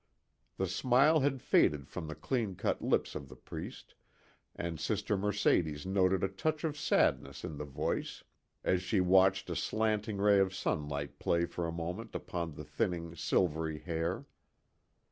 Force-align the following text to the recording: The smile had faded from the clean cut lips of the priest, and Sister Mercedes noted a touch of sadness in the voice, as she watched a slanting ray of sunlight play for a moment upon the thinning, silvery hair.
The 0.57 0.65
smile 0.65 1.19
had 1.19 1.43
faded 1.43 1.87
from 1.87 2.07
the 2.07 2.15
clean 2.15 2.55
cut 2.55 2.81
lips 2.81 3.13
of 3.13 3.29
the 3.29 3.35
priest, 3.35 3.93
and 4.55 4.79
Sister 4.79 5.15
Mercedes 5.15 5.85
noted 5.85 6.23
a 6.23 6.27
touch 6.27 6.63
of 6.63 6.75
sadness 6.75 7.43
in 7.43 7.59
the 7.59 7.65
voice, 7.65 8.23
as 8.63 8.81
she 8.81 8.99
watched 8.99 9.47
a 9.51 9.55
slanting 9.55 10.17
ray 10.17 10.39
of 10.39 10.55
sunlight 10.55 11.19
play 11.19 11.45
for 11.45 11.67
a 11.67 11.71
moment 11.71 12.15
upon 12.15 12.55
the 12.55 12.63
thinning, 12.63 13.13
silvery 13.15 13.77
hair. 13.77 14.25